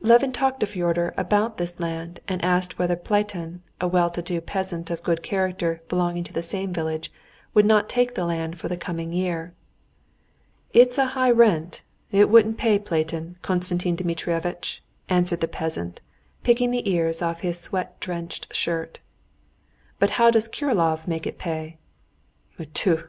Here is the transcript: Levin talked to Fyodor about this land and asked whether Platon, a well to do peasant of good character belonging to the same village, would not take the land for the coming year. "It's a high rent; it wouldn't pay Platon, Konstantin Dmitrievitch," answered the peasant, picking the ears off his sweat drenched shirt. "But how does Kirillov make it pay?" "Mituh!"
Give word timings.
Levin 0.00 0.32
talked 0.32 0.58
to 0.58 0.66
Fyodor 0.66 1.14
about 1.16 1.56
this 1.56 1.78
land 1.78 2.18
and 2.26 2.44
asked 2.44 2.80
whether 2.80 2.96
Platon, 2.96 3.62
a 3.80 3.86
well 3.86 4.10
to 4.10 4.20
do 4.20 4.40
peasant 4.40 4.90
of 4.90 5.04
good 5.04 5.22
character 5.22 5.82
belonging 5.88 6.24
to 6.24 6.32
the 6.32 6.42
same 6.42 6.72
village, 6.72 7.12
would 7.54 7.64
not 7.64 7.88
take 7.88 8.16
the 8.16 8.24
land 8.24 8.58
for 8.58 8.66
the 8.66 8.76
coming 8.76 9.12
year. 9.12 9.54
"It's 10.72 10.98
a 10.98 11.06
high 11.14 11.30
rent; 11.30 11.84
it 12.10 12.28
wouldn't 12.28 12.58
pay 12.58 12.80
Platon, 12.80 13.36
Konstantin 13.40 13.94
Dmitrievitch," 13.94 14.82
answered 15.08 15.40
the 15.42 15.46
peasant, 15.46 16.00
picking 16.42 16.72
the 16.72 16.90
ears 16.90 17.22
off 17.22 17.42
his 17.42 17.60
sweat 17.60 18.00
drenched 18.00 18.52
shirt. 18.52 18.98
"But 20.00 20.10
how 20.18 20.28
does 20.28 20.48
Kirillov 20.48 21.06
make 21.06 21.24
it 21.24 21.38
pay?" 21.38 21.78
"Mituh!" 22.58 23.06